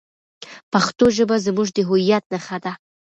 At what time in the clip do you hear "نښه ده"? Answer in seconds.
2.31-2.71